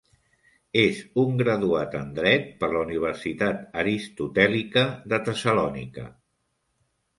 És 0.83 1.01
un 1.23 1.35
graduat 1.41 1.97
en 1.99 2.07
dret 2.21 2.47
per 2.63 2.71
la 2.73 2.81
Universitat 2.87 3.63
Aristotèlica 3.83 4.85
de 5.15 5.23
Tessalònica. 5.31 6.11